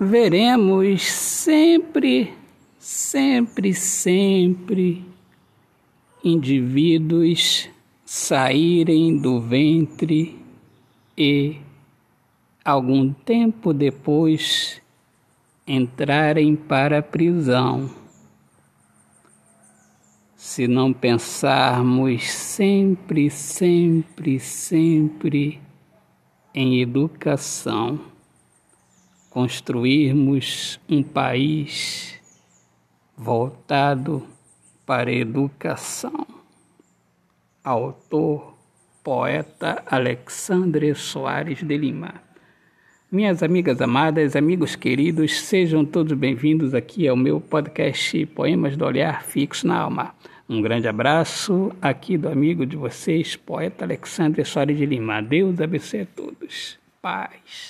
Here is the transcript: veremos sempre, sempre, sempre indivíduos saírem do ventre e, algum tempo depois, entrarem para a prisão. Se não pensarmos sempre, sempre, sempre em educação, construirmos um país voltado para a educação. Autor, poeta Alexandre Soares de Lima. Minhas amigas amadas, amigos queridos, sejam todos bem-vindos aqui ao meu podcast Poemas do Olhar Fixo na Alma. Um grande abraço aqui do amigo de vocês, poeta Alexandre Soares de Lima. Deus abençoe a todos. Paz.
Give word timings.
veremos 0.00 1.02
sempre, 1.02 2.32
sempre, 2.78 3.74
sempre 3.74 5.04
indivíduos 6.22 7.68
saírem 8.04 9.18
do 9.18 9.40
ventre 9.40 10.38
e, 11.16 11.56
algum 12.64 13.12
tempo 13.12 13.72
depois, 13.72 14.80
entrarem 15.66 16.54
para 16.54 16.98
a 16.98 17.02
prisão. 17.02 17.90
Se 20.36 20.68
não 20.68 20.92
pensarmos 20.92 22.22
sempre, 22.30 23.28
sempre, 23.30 24.38
sempre 24.38 25.60
em 26.54 26.80
educação, 26.80 28.00
construirmos 29.30 30.80
um 30.88 31.02
país 31.02 32.18
voltado 33.16 34.26
para 34.86 35.10
a 35.10 35.14
educação. 35.14 36.26
Autor, 37.62 38.54
poeta 39.04 39.82
Alexandre 39.86 40.94
Soares 40.94 41.62
de 41.62 41.76
Lima. 41.76 42.14
Minhas 43.10 43.42
amigas 43.42 43.80
amadas, 43.80 44.36
amigos 44.36 44.76
queridos, 44.76 45.40
sejam 45.40 45.84
todos 45.84 46.12
bem-vindos 46.12 46.74
aqui 46.74 47.08
ao 47.08 47.16
meu 47.16 47.40
podcast 47.40 48.26
Poemas 48.26 48.76
do 48.76 48.84
Olhar 48.84 49.24
Fixo 49.24 49.66
na 49.66 49.78
Alma. 49.78 50.14
Um 50.48 50.62
grande 50.62 50.88
abraço 50.88 51.72
aqui 51.80 52.16
do 52.16 52.28
amigo 52.28 52.64
de 52.64 52.76
vocês, 52.76 53.36
poeta 53.36 53.84
Alexandre 53.84 54.44
Soares 54.44 54.76
de 54.76 54.86
Lima. 54.86 55.20
Deus 55.22 55.60
abençoe 55.60 56.00
a 56.00 56.06
todos. 56.06 56.78
Paz. 57.02 57.66